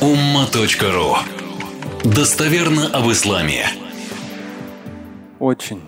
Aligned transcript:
umma.ru 0.00 1.16
Достоверно 2.04 2.88
об 2.88 3.10
исламе. 3.10 3.64
Очень 5.38 5.80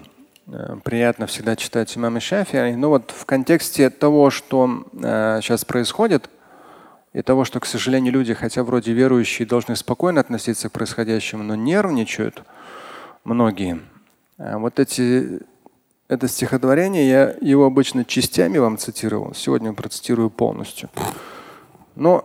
э, 0.46 0.76
приятно 0.82 1.26
всегда 1.26 1.56
читать 1.56 1.94
имама 1.94 2.18
Шафи. 2.18 2.74
Но 2.74 2.88
вот 2.88 3.10
в 3.10 3.26
контексте 3.26 3.90
того, 3.90 4.30
что 4.30 4.86
э, 4.94 5.40
сейчас 5.42 5.66
происходит, 5.66 6.30
и 7.12 7.20
того, 7.20 7.44
что, 7.44 7.60
к 7.60 7.66
сожалению, 7.66 8.14
люди, 8.14 8.32
хотя 8.32 8.64
вроде 8.64 8.92
верующие, 8.92 9.46
должны 9.46 9.76
спокойно 9.76 10.20
относиться 10.20 10.70
к 10.70 10.72
происходящему, 10.72 11.42
но 11.42 11.54
нервничают 11.54 12.42
многие. 13.24 13.80
Э, 14.38 14.56
вот 14.56 14.80
эти, 14.80 15.40
это 16.08 16.28
стихотворение, 16.28 17.08
я 17.08 17.34
его 17.42 17.66
обычно 17.66 18.06
частями 18.06 18.56
вам 18.56 18.78
цитировал, 18.78 19.34
сегодня 19.34 19.74
процитирую 19.74 20.30
полностью. 20.30 20.88
Но 21.94 22.24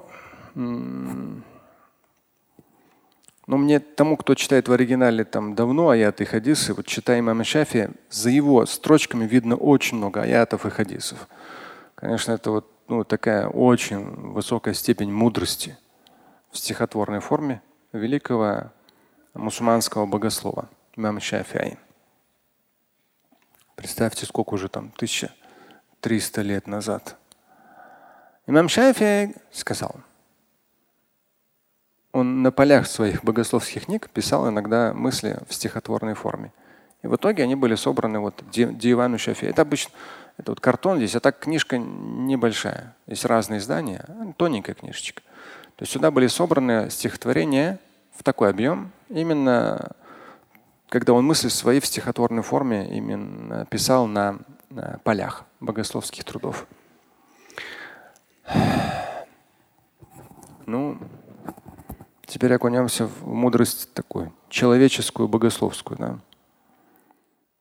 но 3.46 3.58
мне 3.58 3.80
тому, 3.80 4.16
кто 4.16 4.36
читает 4.36 4.68
в 4.68 4.72
оригинале 4.72 5.26
там 5.26 5.54
давно 5.54 5.90
аяты 5.90 6.24
и 6.24 6.28
хадисы, 6.28 6.74
вот 6.74 6.86
читая 6.86 7.20
имама 7.20 7.44
Шафи, 7.44 7.90
за 8.10 8.30
его 8.30 8.66
строчками 8.66 9.26
видно 9.26 9.56
очень 9.56 9.98
много 9.98 10.22
аятов 10.22 10.66
и 10.66 10.70
хадисов. 10.70 11.28
Конечно, 11.96 12.32
это 12.32 12.52
вот 12.52 12.72
ну, 12.88 13.04
такая 13.04 13.48
очень 13.48 14.32
высокая 14.32 14.74
степень 14.74 15.12
мудрости 15.12 15.78
в 16.52 16.58
стихотворной 16.58 17.20
форме 17.20 17.62
великого 17.92 18.72
мусульманского 19.34 20.06
богослова 20.06 20.70
имама 20.96 21.20
Шафиай. 21.20 21.78
Представьте, 23.76 24.26
сколько 24.26 24.54
уже 24.54 24.70
там, 24.70 24.92
1300 24.96 26.42
лет 26.44 26.68
назад. 26.68 27.18
Имам 28.48 28.70
Шафиай 28.70 29.36
сказал– 29.52 29.96
он 32.14 32.44
на 32.44 32.52
полях 32.52 32.88
своих 32.88 33.24
богословских 33.24 33.86
книг 33.86 34.10
писал 34.10 34.48
иногда 34.48 34.94
мысли 34.94 35.40
в 35.50 35.54
стихотворной 35.54 36.14
форме. 36.14 36.54
И 37.02 37.08
в 37.08 37.16
итоге 37.16 37.44
они 37.44 37.56
были 37.56 37.76
собраны 37.76 38.20
вот 38.20 38.42
Дивану 38.52 39.18
Шафи. 39.18 39.46
Это 39.46 39.64
обычно 39.64 39.92
это 40.38 40.52
вот 40.52 40.60
картон 40.60 40.98
здесь, 40.98 41.16
а 41.16 41.20
так 41.20 41.40
книжка 41.40 41.78
небольшая. 41.78 42.96
Есть 43.08 43.26
разные 43.26 43.60
издания, 43.60 44.06
тоненькая 44.38 44.76
книжечка. 44.76 45.22
То 45.76 45.84
есть 45.84 45.92
сюда 45.92 46.12
были 46.12 46.28
собраны 46.28 46.90
стихотворения 46.90 47.80
в 48.16 48.24
такой 48.24 48.50
объем, 48.50 48.92
именно 49.10 49.92
когда 50.90 51.14
он 51.14 51.26
мысли 51.26 51.50
свои 51.50 51.80
в 51.80 51.86
стихотворной 51.86 52.44
форме 52.44 52.96
именно 52.96 53.66
писал 53.66 54.06
на, 54.06 54.40
на 54.70 55.00
полях 55.04 55.46
богословских 55.60 56.24
трудов. 56.24 56.68
Ну, 60.66 60.98
Теперь 62.27 62.55
окунемся 62.55 63.07
в 63.07 63.27
мудрость 63.27 63.95
такую, 63.95 64.33
человеческую, 64.49 65.29
богословскую. 65.29 65.99
Да? 65.99 66.19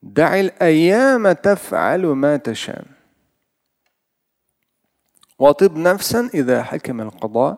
دع 0.02 0.40
الأيام 0.40 1.32
تفعل 1.32 2.06
ما 2.06 2.38
تشاء 2.38 2.86
وطب 5.40 5.78
نفسا 5.78 6.30
إذا 6.34 6.64
حكم 6.64 7.02
القضاء 7.02 7.58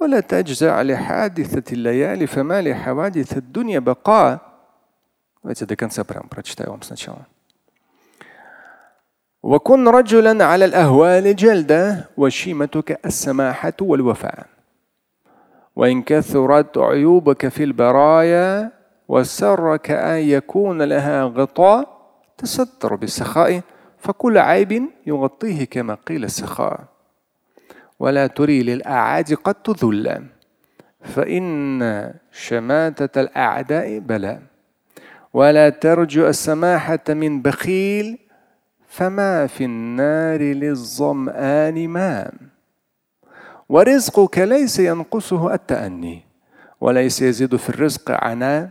ولا 0.00 0.20
تجزع 0.20 0.82
لحادثة 0.82 1.72
الليالي 1.72 2.26
فما 2.26 2.62
لحوادث 2.62 3.36
الدنيا 3.36 3.78
بقاء 3.78 4.48
Давайте 5.42 5.66
до 5.66 5.76
конца 5.76 6.04
прям 6.04 6.28
прочитаю 6.28 6.70
вам 6.70 6.82
сначала. 6.82 7.26
وكن 9.42 9.88
رجلا 9.88 10.44
على 10.44 10.64
الأهوال 10.64 11.36
جلدا 11.36 12.04
وشيمتك 12.16 13.06
السماحة 13.06 13.72
والوفاء 13.80 14.46
وإن 15.75 16.01
كثرت 16.01 16.77
عيوبك 16.77 17.47
في 17.47 17.63
البرايا 17.63 18.71
وسرك 19.07 19.91
أن 19.91 20.17
يكون 20.17 20.81
لها 20.81 21.23
غطاء 21.23 22.03
تستر 22.37 22.95
بالسخاء 22.95 23.61
فكل 23.97 24.37
عيب 24.37 24.83
يغطيه 25.07 25.65
كما 25.65 25.93
قيل 26.07 26.23
السخاء. 26.23 26.79
ولا 27.99 28.27
تري 28.27 28.63
للأعادي 28.63 29.35
قد 29.35 29.55
تذل 29.55 30.23
فإن 31.01 32.13
شماتة 32.31 33.21
الأعداء 33.21 33.99
بلاء 33.99 34.41
ولا 35.33 35.69
ترجو 35.69 36.27
السماحة 36.27 36.99
من 37.09 37.41
بخيل 37.41 38.19
فما 38.87 39.47
في 39.47 39.65
النار 39.65 40.41
للظمآن 40.41 41.87
ماء. 41.87 42.33
ورزقك 43.69 44.37
ليس 44.39 44.79
ينقصه 44.79 45.53
التأني 45.53 46.25
وليس 46.81 47.21
يزيد 47.21 47.55
في 47.55 47.69
الرزق 47.69 48.11
عناء 48.11 48.69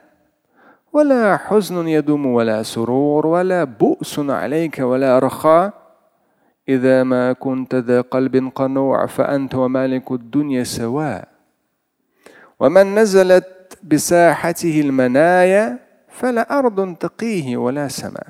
ولا 0.93 1.37
حزن 1.37 1.89
يدوم 1.89 2.27
ولا 2.27 2.63
سرور 2.63 3.27
ولا 3.27 3.65
بؤس 3.65 4.19
عليك 4.19 4.79
ولا 4.79 5.19
رخاء. 5.19 5.73
إذا 6.69 7.03
ما 7.03 7.33
كنت 7.33 7.75
ذا 7.75 8.01
قلب 8.01 8.53
قنوع 8.55 9.07
فأنت 9.07 9.55
ومالك 9.55 10.13
الدنيا 10.13 10.65
سواء. 10.65 11.29
ومن 12.61 12.95
نزلت 12.95 13.79
بساحته 13.83 14.81
المنايا 14.81 15.79
فلا 16.09 16.59
أرض 16.59 16.95
تقيه 16.95 17.57
ولا 17.57 17.89
سماء. 17.89 18.27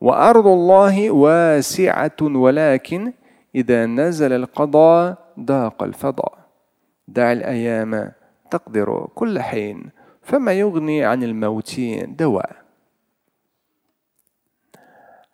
وأرض 0.00 0.46
الله 0.46 1.10
واسعة 1.10 2.20
ولكن 2.22 3.12
إذا 3.54 3.86
نزل 3.86 4.32
القضاء 4.32 5.21
ضاق 5.39 5.83
الفضاء 5.83 6.37
دع 7.07 7.31
الأيام 7.31 8.11
تقدر 8.51 9.09
كل 9.15 9.39
حين 9.39 9.91
فما 10.21 10.53
يغني 10.53 11.05
عن 11.05 11.23
الموت 11.23 11.79
دواء 12.07 12.55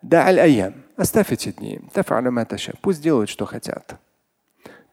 دع 0.04 0.30
الأيام 0.30 0.74
оставь 0.98 1.32
эти 1.32 1.52
дни 1.52 1.82
تفعل 1.94 2.28
ما 2.28 2.44
تشاء 2.44 2.76
пусть 2.82 3.02
делают 3.02 3.30
что 3.30 3.46
хотят 3.46 3.96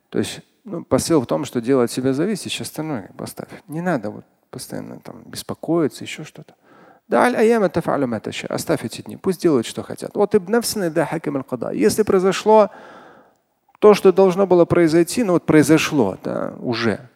то 0.08 0.18
есть 0.18 0.40
ну, 0.64 0.84
посыл 0.84 1.20
в 1.20 1.26
том 1.26 1.44
что 1.44 1.60
делать 1.60 1.90
себя 1.90 2.12
зависит 2.12 2.60
остальное 2.60 3.02
как 3.02 3.16
бы 3.16 3.24
оставь 3.24 3.48
не 3.68 3.80
надо 3.80 4.10
вот 4.10 4.24
постоянно 4.50 4.98
там 5.00 5.22
беспокоиться 5.26 6.04
еще 6.04 6.24
что-то 6.24 6.54
دع 7.08 7.28
الأيام 7.28 7.66
تفعل 7.66 8.04
ما 8.04 8.18
تشاء 8.18 8.54
оставь 8.54 8.84
эти 8.84 9.02
дни 9.02 9.16
пусть 9.16 9.42
делают 9.42 9.66
что 9.66 9.82
хотят 9.82 10.14
вот 10.14 10.34
ибн 10.34 10.60
да 10.90 11.04
хаким 11.04 11.36
аль 11.36 11.76
если 11.76 12.02
произошло 12.02 12.70
то, 13.79 13.93
что 13.93 14.11
должно 14.11 14.47
было 14.47 14.65
произойти, 14.65 15.23
ну 15.23 15.33
вот 15.33 15.45
произошло, 15.45 16.17
да, 16.23 16.55
уже. 16.59 17.09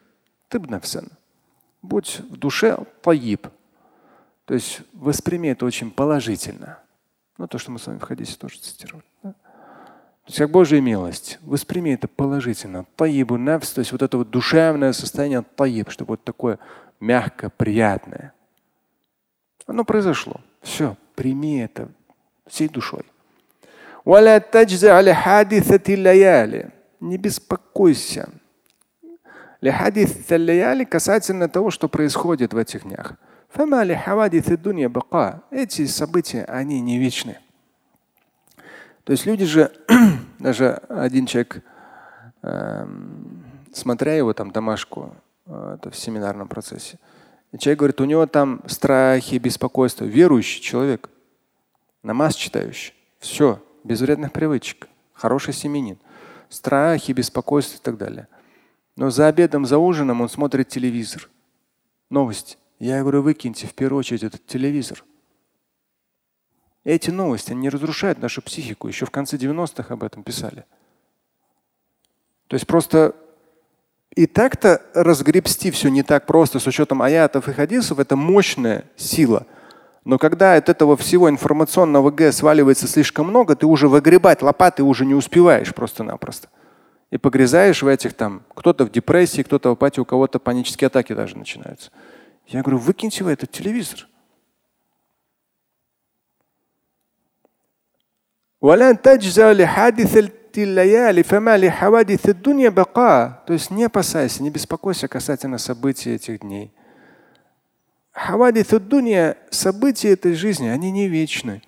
Ты 0.50 0.60
Будь 1.82 2.20
в 2.20 2.38
душе 2.38 2.78
таиб. 3.02 3.48
То 4.46 4.54
есть 4.54 4.82
восприми 4.94 5.50
это 5.50 5.66
очень 5.66 5.92
положительно. 5.92 6.80
Ну, 7.38 7.48
то, 7.48 7.58
что 7.58 7.72
мы 7.72 7.80
с 7.80 7.88
вами 7.88 8.00
в 8.00 8.04
хадисе 8.04 8.36
тоже 8.38 8.60
цитировали. 8.60 9.06
Да? 9.24 9.32
То 9.32 10.28
есть 10.28 10.38
как 10.40 10.52
Божья 10.52 10.82
милость. 10.82 11.40
Восприми 11.42 11.94
это 11.94 12.08
положительно. 12.08 12.86
Таибу 12.96 13.38
навс, 13.38 13.72
то 13.72 13.80
есть 13.80 13.92
вот 13.92 14.02
это 14.02 14.18
вот 14.18 14.30
душевное 14.30 14.92
состояние 14.92 15.44
таиб, 15.56 15.90
чтобы 15.90 16.14
вот 16.14 16.24
такое 16.24 16.60
мягкое, 17.00 17.50
приятное. 17.50 18.34
Оно 19.68 19.86
произошло. 19.86 20.42
Все, 20.62 20.98
прими 21.16 21.60
это 21.60 21.90
всей 22.48 22.68
душой. 22.68 23.04
Не 27.00 27.18
беспокойся. 27.18 28.30
Лихадith 29.62 30.86
касательно 30.86 31.50
того, 31.50 31.70
что 31.70 31.90
происходит 31.90 32.54
в 32.54 32.58
этих 32.58 32.84
днях. 32.84 33.14
Эти 35.52 35.86
события, 35.86 36.46
они 36.46 36.80
не 36.82 36.98
вечны. 37.00 37.40
То 39.04 39.12
есть 39.12 39.26
люди 39.26 39.46
же, 39.46 39.72
даже 40.40 40.74
один 40.88 41.26
человек, 41.26 41.64
э, 42.44 42.88
смотря 43.74 44.16
его 44.16 44.34
там 44.34 44.52
домашку, 44.52 45.16
э, 45.48 45.78
это 45.78 45.90
в 45.90 45.96
семинарном 45.96 46.48
процессе, 46.48 47.00
человек 47.58 47.80
говорит, 47.80 48.02
у 48.02 48.06
него 48.06 48.28
там 48.28 48.62
страхи, 48.68 49.36
беспокойство. 49.36 50.06
Верующий 50.06 50.62
человек, 50.62 51.10
намаз 52.04 52.36
читающий. 52.36 52.94
Все, 53.18 53.62
без 53.84 54.02
вредных 54.02 54.32
привычек, 54.32 54.88
хороший 55.14 55.54
семенин, 55.54 55.98
страхи, 56.50 57.12
беспокойство 57.12 57.78
и 57.78 57.82
так 57.82 57.98
далее. 57.98 58.28
Но 58.96 59.10
за 59.10 59.28
обедом, 59.28 59.66
за 59.66 59.78
ужином 59.78 60.22
он 60.22 60.30
смотрит 60.30 60.70
телевизор. 60.70 61.30
Новости. 62.10 62.58
Я 62.80 63.02
говорю, 63.02 63.22
выкиньте 63.22 63.68
в 63.68 63.74
первую 63.74 64.00
очередь 64.00 64.24
этот 64.24 64.46
телевизор. 64.46 65.04
Эти 66.84 67.10
новости, 67.10 67.52
они 67.52 67.70
разрушают 67.70 68.20
нашу 68.20 68.42
психику. 68.42 68.88
Еще 68.88 69.06
в 69.06 69.12
конце 69.12 69.38
90-х 69.38 69.94
об 69.94 70.04
этом 70.04 70.24
писали. 70.24 70.66
То 72.48 72.56
есть 72.56 72.66
просто 72.66 73.16
и 74.16 74.26
так-то 74.26 74.82
разгребсти 74.94 75.72
все 75.72 75.90
не 75.90 76.04
так 76.04 76.26
просто 76.26 76.60
с 76.60 76.68
учетом 76.68 77.02
аятов 77.02 77.48
и 77.48 77.54
хадисов. 77.54 78.00
Это 78.00 78.16
мощная 78.16 78.86
сила– 78.96 79.46
но 80.06 80.18
когда 80.18 80.56
от 80.56 80.70
этого 80.70 80.96
всего 80.96 81.30
информационного 81.30 82.10
Г 82.12 82.32
сваливается 82.32 82.88
слишком 82.88 83.28
много, 83.28 83.56
ты 83.56 83.66
уже 83.66 83.88
выгребать 83.88 84.42
лопаты 84.42 84.84
уже 84.84 85.06
не 85.06 85.14
успеваешь 85.14 85.74
просто-напросто. 85.74 86.48
И 87.12 87.18
погрязаешь 87.18 87.82
в 87.82 87.88
этих 87.88 88.14
там, 88.14 88.44
кто-то 88.56 88.86
в 88.86 88.92
депрессии, 88.92 89.42
кто-то 89.42 89.70
в 89.70 89.72
апатии, 89.74 90.00
у 90.00 90.06
кого-то 90.06 90.40
панические 90.40 90.88
атаки 90.88 91.14
даже 91.14 91.38
начинаются. 91.38 91.92
Я 92.48 92.62
говорю, 92.62 92.78
выкиньте 92.78 93.24
вы 93.24 93.32
этот 93.32 93.52
телевизор. 93.52 94.08
То 103.48 103.54
есть 103.54 103.72
не 103.72 103.86
опасайся, 103.86 104.44
не 104.44 104.50
беспокойся 104.50 105.08
касательно 105.08 105.58
событий 105.58 106.12
этих 106.12 106.42
дней. 106.42 106.74
Хавадith 108.20 108.78
дунья, 108.80 109.38
события 109.50 110.12
этой 110.12 110.34
жизни, 110.34 110.68
они 110.68 110.92
не 110.92 111.08
вечны. 111.08 111.62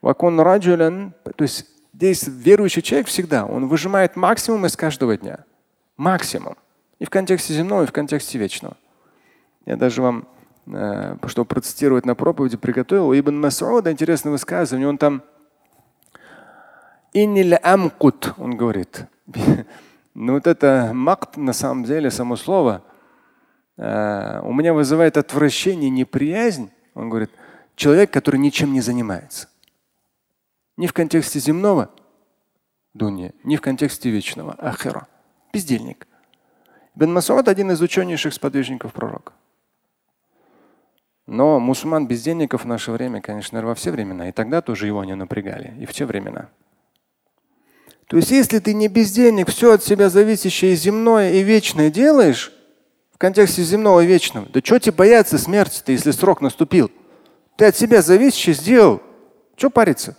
Вакун 0.00 0.40
раджулян, 0.40 1.12
то 1.36 1.42
есть 1.42 1.66
здесь 1.92 2.26
верующий 2.26 2.82
человек 2.82 3.08
всегда, 3.08 3.44
он 3.44 3.68
выжимает 3.68 4.16
максимум 4.16 4.64
из 4.66 4.76
каждого 4.76 5.16
дня. 5.16 5.44
Максимум. 5.96 6.56
И 6.98 7.04
в 7.04 7.10
контексте 7.10 7.52
земного, 7.52 7.82
и 7.82 7.86
в 7.86 7.92
контексте 7.92 8.38
вечного. 8.38 8.76
Я 9.66 9.76
даже 9.76 10.00
вам, 10.00 10.26
э, 10.66 11.16
чтобы 11.26 11.46
процитировать 11.46 12.06
на 12.06 12.14
проповеди, 12.14 12.56
приготовил. 12.56 13.12
Ибн 13.12 13.38
Масуда 13.38 13.92
интересное 13.92 14.30
высказывание. 14.30 14.88
Он 14.88 14.96
там 14.96 15.22
Инниль 17.12 17.54
амкут, 17.54 18.34
он 18.38 18.56
говорит. 18.56 19.06
Ну 20.20 20.32
вот 20.32 20.48
это 20.48 20.90
макт 20.92 21.36
на 21.36 21.52
самом 21.52 21.84
деле, 21.84 22.10
само 22.10 22.34
слово, 22.34 22.82
э, 23.78 24.40
у 24.42 24.52
меня 24.52 24.74
вызывает 24.74 25.16
отвращение, 25.16 25.88
неприязнь. 25.88 26.70
Он 26.94 27.08
говорит, 27.08 27.30
человек, 27.74 28.10
который 28.10 28.38
ничем 28.38 28.74
не 28.74 28.82
занимается. 28.82 29.48
Ни 30.76 30.86
в 30.86 30.92
контексте 30.92 31.38
земного 31.38 31.90
дуния, 32.92 33.32
ни 33.44 33.56
в 33.56 33.62
контексте 33.62 34.10
вечного 34.10 34.52
ахира. 34.52 35.08
Бездельник. 35.52 36.06
Бен 36.94 37.12
Масуад 37.12 37.48
один 37.48 37.70
из 37.70 37.80
ученейших 37.80 38.34
сподвижников 38.34 38.92
пророка. 38.92 39.32
Но 41.26 41.60
мусульман 41.60 42.06
бездельников 42.06 42.64
в 42.64 42.66
наше 42.66 42.90
время, 42.90 43.20
конечно, 43.20 43.60
во 43.62 43.74
все 43.74 43.90
времена. 43.90 44.28
И 44.28 44.32
тогда 44.32 44.62
тоже 44.62 44.86
его 44.86 45.04
не 45.04 45.14
напрягали. 45.14 45.74
И 45.78 45.86
в 45.86 45.92
те 45.92 46.06
времена. 46.06 46.48
То 48.06 48.16
есть, 48.16 48.30
если 48.30 48.58
ты 48.58 48.72
не 48.72 48.88
бездельник, 48.88 49.48
все 49.50 49.74
от 49.74 49.84
себя 49.84 50.08
зависящее 50.08 50.74
земное 50.74 51.32
и 51.32 51.42
вечное 51.42 51.90
делаешь, 51.90 52.52
в 53.17 53.17
контексте 53.17 53.63
земного 53.63 54.01
и 54.01 54.07
вечного, 54.07 54.47
да 54.47 54.59
что 54.63 54.79
тебе 54.79 54.93
бояться 54.93 55.37
смерти-то, 55.37 55.91
если 55.91 56.11
срок 56.11 56.41
наступил? 56.41 56.91
Ты 57.57 57.65
от 57.65 57.75
себя 57.75 58.01
зависящее 58.01 58.55
сделал. 58.55 59.01
Что 59.55 59.69
париться? 59.69 60.15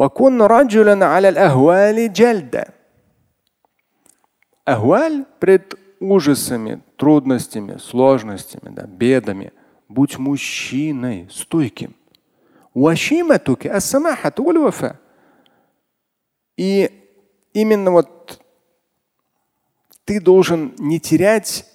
وكن 0.00 0.42
رجلا 0.42 1.06
على 1.06 1.28
الأهوال 1.28 2.12
جلدا. 2.12 2.72
Ахваль 4.64 5.24
пред 5.40 5.74
ужасами, 6.00 6.82
трудностями, 6.96 7.76
сложностями, 7.78 8.74
да, 8.74 8.86
бедами. 8.86 9.52
Будь 9.88 10.16
мужчиной, 10.16 11.28
стойким. 11.30 11.96
Вашиматуки 12.72 13.68
ассамахату 13.68 14.44
вафа. 14.44 14.98
И 16.56 17.03
именно 17.54 17.90
вот 17.90 18.40
ты 20.04 20.20
должен 20.20 20.74
не 20.78 20.98
терять 21.00 21.66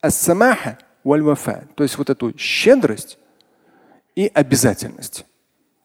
ассамаха 0.00 0.78
вальвафа, 1.04 1.66
то 1.74 1.82
есть 1.82 1.98
вот 1.98 2.10
эту 2.10 2.36
щедрость 2.38 3.18
и 4.14 4.30
обязательность. 4.32 5.26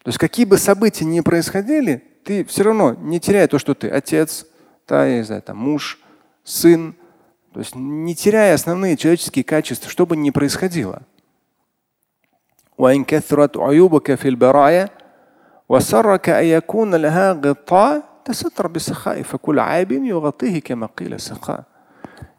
То 0.04 0.10
есть 0.10 0.18
какие 0.18 0.46
бы 0.46 0.58
события 0.58 1.06
ни 1.06 1.20
происходили, 1.22 2.04
ты 2.24 2.44
все 2.46 2.64
равно 2.64 2.94
не 2.94 3.20
теряй 3.20 3.48
то, 3.48 3.58
что 3.58 3.74
ты 3.74 3.90
отец, 3.90 4.46
да, 4.88 5.06
я 5.06 5.18
не 5.18 5.24
знаю, 5.24 5.42
там, 5.42 5.58
муж, 5.58 6.00
сын. 6.44 6.96
То 7.54 7.60
есть 7.60 7.76
не 7.76 8.16
теряя 8.16 8.54
основные 8.54 8.98
человеческие 8.98 9.44
качества, 9.44 9.90
что 9.90 10.06
бы 10.06 10.16
ни 10.16 10.30
происходило. 10.30 11.02
وإن 12.78 13.04
كثرت 13.04 13.58
عيوبك 13.58 14.16
في 14.16 14.28
البرايا 14.28 14.90
وسرك 15.70 16.30
أن 16.30 16.46
يكون 16.46 16.96
لها 16.96 17.34
غطاء 17.34 18.11
Тасатр 18.25 18.69
бисахай, 18.69 19.23
факуль 19.23 19.59
айбин 19.59 20.05
югатыхи 20.05 20.61
кема 20.61 20.89
киля 20.89 21.19
саха. 21.19 21.67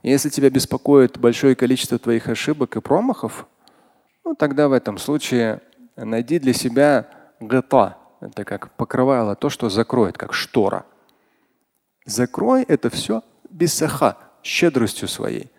Если 0.01 0.30
тебя 0.30 0.50
беспокоит 0.50 1.18
большое 1.18 1.56
количество 1.56 2.00
твоих 2.00 2.30
ошибок 2.30 2.75
и 2.77 2.81
промахов, 2.81 3.47
ну 4.24 4.35
тогда 4.35 4.68
в 4.68 4.71
этом 4.71 4.97
случае 4.97 5.62
найди 5.95 6.39
для 6.39 6.53
себя 6.53 7.07
гата. 7.39 7.97
Это 8.21 8.45
как 8.45 8.71
покрывало, 8.75 9.35
то, 9.35 9.50
что 9.50 9.69
закроет, 9.69 10.18
как 10.18 10.33
штора. 10.33 10.85
Закрой 12.06 12.63
это 12.63 12.89
все 12.89 13.21
бисаха, 13.50 14.18
щедростью 14.41 15.09
своей. 15.09 15.51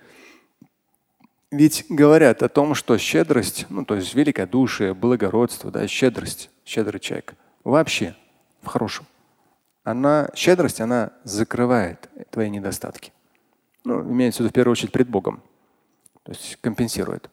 Ведь 1.51 1.85
говорят 1.89 2.43
о 2.43 2.49
том, 2.49 2.75
что 2.75 2.97
щедрость, 2.99 3.67
ну 3.69 3.85
то 3.85 3.95
есть 3.95 4.15
великодушие, 4.15 4.95
благородство, 4.95 5.71
да, 5.71 5.87
щедрость, 5.87 6.51
щедрый 6.65 7.01
человек, 7.01 7.35
вообще 7.63 8.17
в 8.63 8.67
хорошем. 8.67 9.07
Она, 9.85 10.31
щедрость, 10.35 10.81
она 10.81 11.13
закрывает 11.25 12.09
твои 12.31 12.51
недостатки. 12.51 13.13
Ну, 13.85 14.01
имеется 14.03 14.39
в 14.39 14.41
виду 14.41 14.51
в 14.51 14.55
первую 14.55 14.73
очередь 14.73 14.93
пред 14.93 15.09
Богом. 15.09 15.43
То 16.23 16.33
есть 16.33 16.57
компенсирует. 16.63 17.31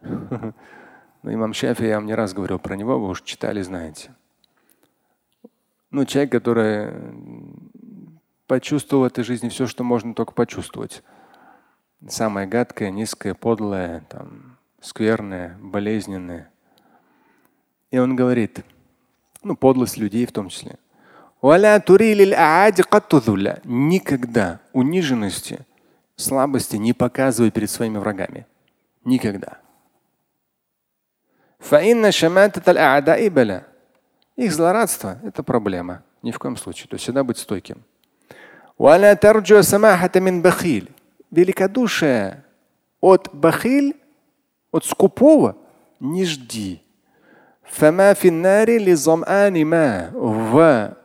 Ну, 0.00 1.32
имам 1.32 1.52
Шафи, 1.52 1.84
я 1.84 1.96
вам 1.96 2.06
не 2.06 2.14
раз 2.14 2.34
говорил 2.34 2.58
про 2.58 2.74
него, 2.74 2.98
вы 2.98 3.08
уже 3.08 3.22
читали, 3.22 3.62
знаете. 3.62 4.14
Ну, 5.90 6.04
человек, 6.04 6.32
который 6.32 6.92
почувствовал 8.46 9.04
в 9.04 9.06
этой 9.06 9.22
жизни 9.22 9.48
все, 9.48 9.66
что 9.66 9.84
можно 9.84 10.14
только 10.14 10.32
почувствовать. 10.32 11.02
Самое 12.08 12.48
гадкое, 12.48 12.90
низкое, 12.90 13.34
подлое, 13.34 14.04
там, 14.08 14.56
скверное, 14.80 15.56
болезненное. 15.60 16.50
И 17.92 17.98
он 17.98 18.16
говорит, 18.16 18.64
ну, 19.44 19.54
подлость 19.54 19.98
людей 19.98 20.26
в 20.26 20.32
том 20.32 20.48
числе. 20.48 20.78
Никогда 23.64 24.60
униженности, 24.72 25.66
слабости 26.16 26.76
не 26.76 26.94
показывай 26.94 27.50
перед 27.50 27.70
своими 27.70 27.98
врагами. 27.98 28.46
Никогда. 29.04 29.58
Их 34.36 34.52
злорадство– 34.52 35.18
это 35.22 35.42
проблема. 35.42 36.02
Ни 36.22 36.30
в 36.30 36.38
коем 36.38 36.56
случае. 36.56 36.88
То 36.88 36.94
есть 36.94 37.04
всегда 37.04 37.22
быть 37.24 37.36
стойким. 37.38 37.82
Великодушие 41.30 42.44
от 43.00 43.28
бахиль, 43.34 44.00
от 44.70 44.84
скупого 44.86 45.56
не 46.00 46.24
жди. 46.24 46.81
فما 47.63 48.13
في 48.13 48.27
النار 48.27 48.69
لظمآن 48.77 49.65
ما. 49.65 50.11
В 50.13 50.95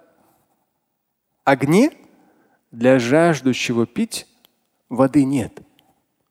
огне 1.45 1.91
для 2.71 2.99
жаждущего 2.99 3.87
пить 3.87 4.27
воды 4.89 5.25
нет. 5.25 5.61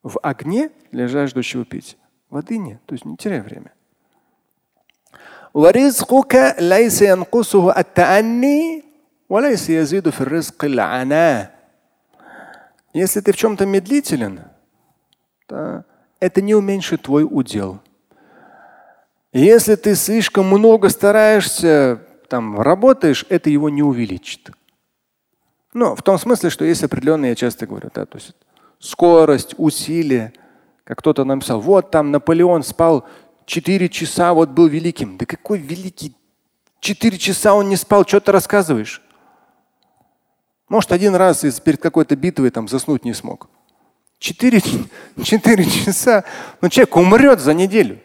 В 0.03 0.19
огне 0.23 0.69
для 0.91 1.07
жаждущего 1.07 1.65
пить 1.65 1.97
воды 2.29 2.57
нет. 2.57 2.79
То 2.85 2.93
есть 2.95 3.05
не 3.05 3.17
теряй 3.17 3.41
время. 3.41 3.73
ورزقك 5.53 6.55
ليس 6.59 7.01
ينقصه 7.01 7.77
التأني 7.77 8.91
если 12.93 13.21
ты 13.21 13.31
в 13.31 13.37
чем-то 13.37 13.65
медлителен, 13.65 14.41
то 15.47 15.85
это 16.19 16.41
не 16.41 16.53
уменьшит 16.53 17.03
твой 17.03 17.23
удел. 17.23 17.79
Если 19.36 19.74
ты 19.74 19.94
слишком 19.96 20.46
много 20.46 20.88
стараешься, 20.88 22.00
там, 22.28 22.58
работаешь, 22.58 23.26
это 23.28 23.50
его 23.50 23.68
не 23.68 23.82
увеличит. 23.82 24.50
Ну, 25.74 25.94
в 25.94 26.00
том 26.00 26.18
смысле, 26.18 26.48
что 26.48 26.64
есть 26.64 26.82
определенные, 26.82 27.30
я 27.30 27.34
часто 27.34 27.66
говорю, 27.66 27.90
да, 27.92 28.06
то 28.06 28.16
есть 28.16 28.32
скорость, 28.78 29.54
усилия. 29.58 30.32
Как 30.84 31.00
кто-то 31.00 31.24
нам 31.24 31.40
писал, 31.40 31.60
вот 31.60 31.90
там 31.90 32.12
Наполеон 32.12 32.62
спал 32.62 33.06
4 33.44 33.90
часа, 33.90 34.32
вот 34.32 34.48
был 34.48 34.68
великим. 34.68 35.18
Да 35.18 35.26
какой 35.26 35.58
великий? 35.58 36.16
4 36.80 37.18
часа 37.18 37.52
он 37.52 37.68
не 37.68 37.76
спал, 37.76 38.06
что 38.06 38.20
ты 38.20 38.32
рассказываешь? 38.32 39.02
Может, 40.70 40.92
один 40.92 41.14
раз 41.14 41.44
перед 41.60 41.82
какой-то 41.82 42.16
битвой 42.16 42.48
там 42.48 42.68
заснуть 42.68 43.04
не 43.04 43.12
смог. 43.12 43.50
Четыре, 44.18 44.62
четыре 45.22 45.66
часа. 45.66 46.24
Но 46.62 46.70
человек 46.70 46.96
умрет 46.96 47.40
за 47.40 47.52
неделю. 47.52 48.00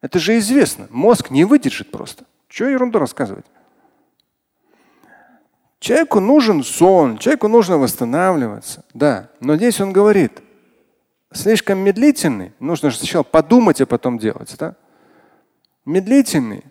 Это 0.00 0.18
же 0.18 0.38
известно. 0.38 0.86
Мозг 0.90 1.30
не 1.30 1.44
выдержит 1.44 1.90
просто. 1.90 2.24
Чего 2.48 2.68
ерунду 2.68 2.98
рассказывать? 2.98 3.46
Человеку 5.80 6.20
нужен 6.20 6.64
сон, 6.64 7.18
человеку 7.18 7.48
нужно 7.48 7.78
восстанавливаться. 7.78 8.84
Да. 8.94 9.30
Но 9.40 9.56
здесь 9.56 9.80
он 9.80 9.92
говорит, 9.92 10.40
слишком 11.32 11.78
медлительный, 11.78 12.52
нужно 12.58 12.90
же 12.90 12.98
сначала 12.98 13.22
подумать, 13.22 13.80
а 13.80 13.86
потом 13.86 14.18
делать. 14.18 14.54
Да? 14.58 14.74
Медлительный, 15.84 16.64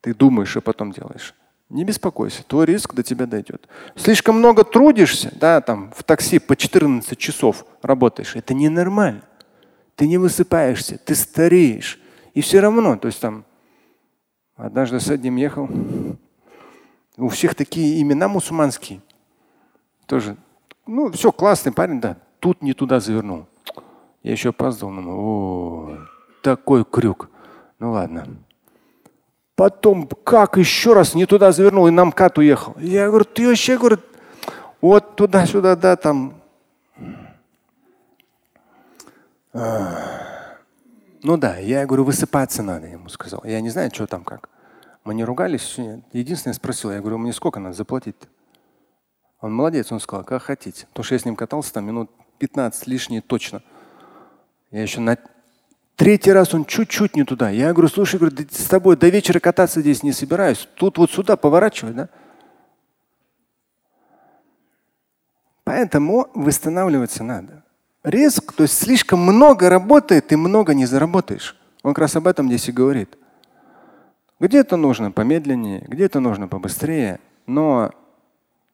ты 0.00 0.14
думаешь, 0.14 0.56
а 0.56 0.60
потом 0.60 0.92
делаешь. 0.92 1.34
Не 1.68 1.84
беспокойся, 1.84 2.42
твой 2.44 2.64
риск 2.64 2.94
до 2.94 3.02
тебя 3.02 3.26
дойдет. 3.26 3.68
Слишком 3.94 4.38
много 4.38 4.64
трудишься, 4.64 5.30
да, 5.38 5.60
там 5.60 5.92
в 5.94 6.02
такси 6.02 6.38
по 6.38 6.56
14 6.56 7.18
часов 7.18 7.66
работаешь. 7.82 8.34
Это 8.36 8.54
ненормально. 8.54 9.22
Ты 9.94 10.08
не 10.08 10.16
высыпаешься, 10.16 10.98
ты 10.98 11.14
стареешь. 11.14 12.00
И 12.38 12.40
все 12.40 12.60
равно, 12.60 12.96
то 12.96 13.06
есть 13.06 13.20
там 13.20 13.44
однажды 14.54 15.00
с 15.00 15.10
одним 15.10 15.34
ехал, 15.34 15.68
у 17.16 17.28
всех 17.30 17.56
такие 17.56 18.00
имена 18.00 18.28
мусульманские. 18.28 19.00
Тоже, 20.06 20.36
ну, 20.86 21.10
все, 21.10 21.32
классный 21.32 21.72
парень, 21.72 22.00
да, 22.00 22.16
тут 22.38 22.62
не 22.62 22.74
туда 22.74 23.00
завернул. 23.00 23.46
Я 24.22 24.30
еще 24.30 24.50
опаздывал, 24.50 24.94
думаю, 24.94 25.18
о, 25.18 25.98
такой 26.40 26.84
крюк. 26.84 27.28
Ну 27.80 27.90
ладно. 27.90 28.28
Потом 29.56 30.06
как 30.06 30.58
еще 30.58 30.92
раз 30.92 31.14
не 31.14 31.26
туда 31.26 31.50
завернул 31.50 31.88
и 31.88 31.90
на 31.90 32.04
МКАД 32.04 32.38
уехал. 32.38 32.76
Я 32.78 33.08
говорю, 33.08 33.24
ты 33.24 33.48
вообще, 33.48 33.76
говорю, 33.76 33.98
вот 34.80 35.16
туда-сюда, 35.16 35.74
да, 35.74 35.96
там. 35.96 36.34
А, 39.52 40.07
ну 41.22 41.36
да, 41.36 41.56
я 41.58 41.86
говорю, 41.86 42.04
высыпаться 42.04 42.62
надо, 42.62 42.86
ему 42.86 43.08
сказал. 43.08 43.42
Я 43.44 43.60
не 43.60 43.70
знаю, 43.70 43.90
что 43.92 44.06
там 44.06 44.24
как. 44.24 44.48
Мы 45.04 45.14
не 45.14 45.24
ругались. 45.24 45.76
Единственное 46.12 46.54
спросил, 46.54 46.90
я 46.92 47.00
говорю, 47.00 47.18
мне 47.18 47.32
сколько 47.32 47.60
надо 47.60 47.74
заплатить? 47.74 48.16
Он 49.40 49.54
молодец, 49.54 49.90
он 49.92 50.00
сказал, 50.00 50.24
как 50.24 50.42
хотите. 50.42 50.86
То, 50.92 51.02
что 51.02 51.14
я 51.14 51.18
с 51.18 51.24
ним 51.24 51.36
катался 51.36 51.72
там 51.72 51.86
минут 51.86 52.10
15 52.38 52.86
лишние 52.86 53.20
точно. 53.20 53.62
Я 54.70 54.82
еще 54.82 55.00
на 55.00 55.16
Третий 55.98 56.30
раз 56.30 56.54
он 56.54 56.64
чуть-чуть 56.64 57.16
не 57.16 57.24
туда. 57.24 57.50
Я 57.50 57.72
говорю, 57.72 57.88
слушай, 57.88 58.20
говорю, 58.20 58.36
с 58.52 58.66
тобой 58.66 58.96
до 58.96 59.08
вечера 59.08 59.40
кататься 59.40 59.80
здесь 59.80 60.04
не 60.04 60.12
собираюсь. 60.12 60.68
Тут 60.76 60.96
вот 60.96 61.10
сюда 61.10 61.36
поворачивай, 61.36 61.92
да? 61.92 62.08
Поэтому 65.64 66.28
восстанавливаться 66.34 67.24
надо. 67.24 67.64
Риск, 68.08 68.54
то 68.54 68.62
есть 68.62 68.78
слишком 68.78 69.20
много 69.20 69.68
работает, 69.68 70.28
ты 70.28 70.38
много 70.38 70.72
не 70.72 70.86
заработаешь. 70.86 71.56
Он 71.82 71.92
как 71.92 72.02
раз 72.02 72.16
об 72.16 72.26
этом 72.26 72.48
здесь 72.48 72.68
и 72.68 72.72
говорит. 72.72 73.18
Где-то 74.40 74.76
нужно 74.76 75.10
помедленнее, 75.10 75.84
где-то 75.86 76.20
нужно 76.20 76.48
побыстрее, 76.48 77.20
но 77.46 77.90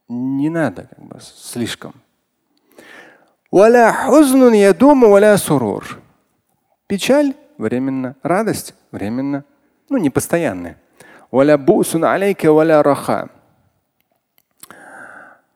не 0.08 0.50
надо 0.50 0.88
как 0.94 1.04
бы 1.04 1.18
слишком. 1.20 1.94
Печаль 6.86 7.34
временно, 7.58 8.14
радость 8.22 8.74
временно, 8.92 9.44
ну 9.88 9.96
не 9.96 10.10
постоянная. 10.10 10.78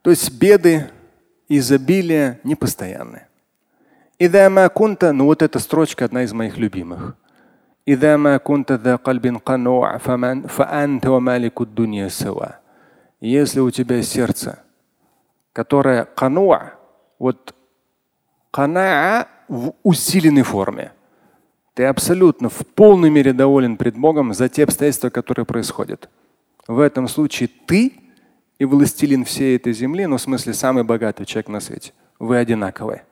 То 0.02 0.10
есть 0.10 0.32
беды, 0.32 0.90
изобилие 1.48 2.40
непостоянные. 2.42 3.27
Идама 4.20 4.68
кунта, 4.68 5.12
ну 5.12 5.26
вот 5.26 5.42
эта 5.42 5.60
строчка 5.60 6.04
одна 6.04 6.24
из 6.24 6.32
моих 6.32 6.58
любимых. 6.58 7.16
Идама 7.86 8.38
кунта 8.40 8.76
да 8.76 8.98
кальбин 8.98 9.38
кануа 9.38 9.98
фаанта 9.98 11.10
ва 11.10 11.20
малику 11.20 11.64
дунья 11.64 12.08
сава. 12.08 12.58
Если 13.20 13.60
у 13.60 13.70
тебя 13.70 14.02
сердце, 14.02 14.58
которое 15.52 16.04
кануа, 16.04 16.72
вот 17.20 17.54
канаа 18.50 19.28
в 19.46 19.74
усиленной 19.84 20.42
форме. 20.42 20.92
Ты 21.74 21.84
абсолютно 21.84 22.48
в 22.48 22.66
полной 22.74 23.10
мере 23.10 23.32
доволен 23.32 23.76
пред 23.76 23.96
Богом 23.96 24.34
за 24.34 24.48
те 24.48 24.64
обстоятельства, 24.64 25.10
которые 25.10 25.46
происходят. 25.46 26.08
В 26.66 26.80
этом 26.80 27.06
случае 27.06 27.48
ты 27.66 27.92
и 28.58 28.64
властелин 28.64 29.24
всей 29.24 29.56
этой 29.56 29.72
земли, 29.72 30.06
ну 30.06 30.16
в 30.16 30.20
смысле 30.20 30.54
самый 30.54 30.82
богатый 30.82 31.24
человек 31.24 31.48
на 31.48 31.60
свете. 31.60 31.92
Вы 32.18 32.36
одинаковые. 32.36 33.04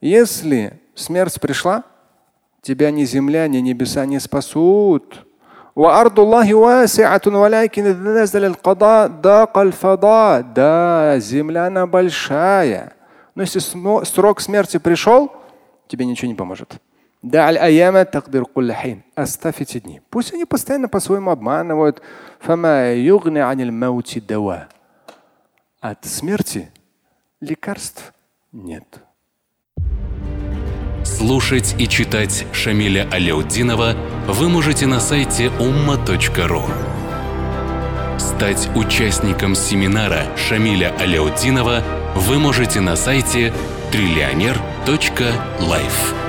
Если 0.00 0.80
смерть 0.94 1.40
пришла, 1.40 1.84
тебя 2.60 2.90
ни 2.90 3.04
земля, 3.04 3.46
ни 3.48 3.58
небеса 3.58 4.06
не 4.06 4.18
спасут. 4.18 5.26
وأرض 5.74 6.20
الله 6.20 6.54
واسعة 6.54 7.22
ولكن 7.26 7.86
إذا 7.86 8.22
نزل 8.22 8.44
القضاء 8.44 9.08
ضاق 9.08 9.58
الفضاء. 9.58 10.42
Да, 10.54 11.18
земля 11.18 11.66
она 11.66 11.86
большая. 11.86 12.92
Но 13.34 13.42
если 13.42 13.60
срок 14.04 14.40
смерти 14.40 14.78
пришел, 14.78 15.32
тебе 15.88 16.04
ничего 16.04 16.28
не 16.28 16.34
поможет. 16.34 16.76
Оставь 19.14 19.60
эти 19.60 19.78
дни. 19.78 20.00
Пусть 20.10 20.34
они 20.34 20.44
постоянно 20.44 20.88
по-своему 20.88 21.30
обманывают. 21.30 22.02
От 25.79 26.05
смерти 26.05 26.71
лекарств 27.39 28.11
нет. 28.51 29.03
Слушать 31.05 31.75
и 31.77 31.87
читать 31.87 32.47
Шамиля 32.51 33.07
Аляутдинова 33.11 33.93
вы 34.27 34.49
можете 34.49 34.87
на 34.87 34.99
сайте 34.99 35.51
umma.ru. 35.59 36.63
Стать 38.17 38.75
участником 38.75 39.53
семинара 39.53 40.35
Шамиля 40.35 40.95
Аляутдинова 40.97 41.83
вы 42.15 42.39
можете 42.39 42.81
на 42.81 42.95
сайте 42.95 43.53
триллионер.life. 43.91 46.26